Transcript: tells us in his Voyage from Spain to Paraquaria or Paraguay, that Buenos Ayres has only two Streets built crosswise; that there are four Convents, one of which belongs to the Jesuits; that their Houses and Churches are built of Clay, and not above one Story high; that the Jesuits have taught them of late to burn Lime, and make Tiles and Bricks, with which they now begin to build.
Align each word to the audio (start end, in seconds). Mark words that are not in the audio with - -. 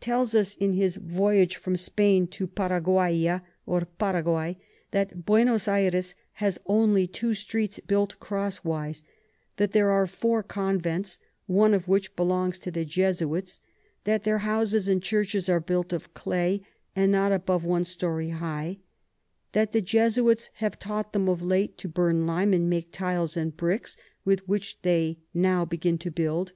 tells 0.00 0.34
us 0.34 0.56
in 0.56 0.72
his 0.72 0.96
Voyage 0.96 1.54
from 1.54 1.76
Spain 1.76 2.26
to 2.26 2.48
Paraquaria 2.48 3.44
or 3.66 3.84
Paraguay, 3.84 4.56
that 4.90 5.24
Buenos 5.24 5.68
Ayres 5.68 6.16
has 6.32 6.58
only 6.66 7.06
two 7.06 7.34
Streets 7.34 7.78
built 7.78 8.18
crosswise; 8.18 9.04
that 9.58 9.70
there 9.70 9.92
are 9.92 10.08
four 10.08 10.42
Convents, 10.42 11.20
one 11.46 11.72
of 11.72 11.86
which 11.86 12.16
belongs 12.16 12.58
to 12.58 12.72
the 12.72 12.84
Jesuits; 12.84 13.60
that 14.02 14.24
their 14.24 14.38
Houses 14.38 14.88
and 14.88 15.00
Churches 15.00 15.48
are 15.48 15.60
built 15.60 15.92
of 15.92 16.12
Clay, 16.14 16.66
and 16.96 17.12
not 17.12 17.30
above 17.30 17.62
one 17.62 17.84
Story 17.84 18.30
high; 18.30 18.78
that 19.52 19.70
the 19.70 19.80
Jesuits 19.80 20.50
have 20.54 20.80
taught 20.80 21.12
them 21.12 21.28
of 21.28 21.42
late 21.42 21.78
to 21.78 21.86
burn 21.86 22.26
Lime, 22.26 22.52
and 22.52 22.68
make 22.68 22.90
Tiles 22.90 23.36
and 23.36 23.56
Bricks, 23.56 23.96
with 24.24 24.48
which 24.48 24.82
they 24.82 25.18
now 25.32 25.64
begin 25.64 25.96
to 25.98 26.10
build. 26.10 26.54